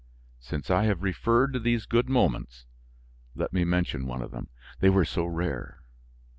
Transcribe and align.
Since 0.39 0.71
I 0.71 0.85
have 0.85 1.03
referred 1.03 1.53
to 1.53 1.59
these 1.59 1.85
good 1.85 2.09
moments, 2.09 2.65
let 3.35 3.53
me 3.53 3.63
mention 3.63 4.07
one 4.07 4.23
of 4.23 4.31
them, 4.31 4.49
they 4.79 4.89
were 4.89 5.05
so 5.05 5.25
rare. 5.27 5.83